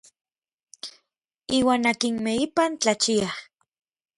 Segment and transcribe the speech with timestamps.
[1.57, 3.33] Iuan akinmej ipan tlachiaj.